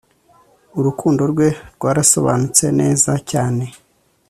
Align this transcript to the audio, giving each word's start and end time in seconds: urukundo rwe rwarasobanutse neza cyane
urukundo 0.79 1.21
rwe 1.31 1.47
rwarasobanutse 1.75 2.65
neza 2.79 3.11
cyane 3.31 3.65